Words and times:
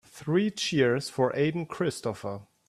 Three 0.07 0.49
cheers 0.49 1.11
for 1.11 1.31
Aden 1.35 1.67
Christopher. 1.67 2.47